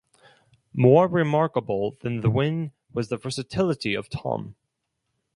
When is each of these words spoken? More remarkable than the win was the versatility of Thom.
More 0.73 1.07
remarkable 1.07 1.95
than 2.01 2.21
the 2.21 2.31
win 2.31 2.71
was 2.91 3.09
the 3.09 3.17
versatility 3.17 3.93
of 3.93 4.07
Thom. 4.09 4.55